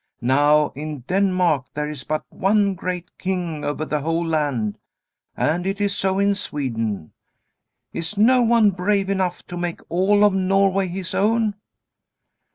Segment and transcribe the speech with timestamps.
[0.23, 4.79] Now in Denmark there is but one great king over the whole land.
[5.37, 7.11] And it is so in Sweden.
[7.93, 11.53] Is no one brave enough to make all of Norway his own?"